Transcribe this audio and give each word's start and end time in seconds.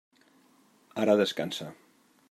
Ara 1.03 1.15
descansa. 1.23 1.73